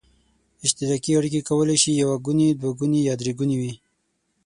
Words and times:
اشتراکي 0.65 1.11
اړیکې 1.19 1.41
کولای 1.49 1.77
شي 1.83 1.91
یو 2.01 2.09
ګوني، 2.25 2.47
دوه 2.61 2.71
ګوني 2.79 3.01
یا 3.09 3.13
درې 3.21 3.31
ګوني 3.39 3.57
وي. 3.61 3.73